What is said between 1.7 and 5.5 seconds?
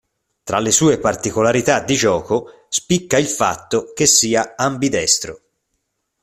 di gioco spicca il fatto che sia ambidestro.